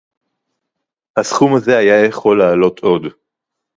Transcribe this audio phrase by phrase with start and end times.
[1.17, 3.01] הַסְּכוּם הַזֶּה הָיָה יָכוֹל לַעֲלוֹת עוֹד.